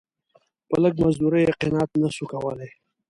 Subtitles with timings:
[0.69, 2.69] په لږ مزدوري یې قناعت نه سو کولای.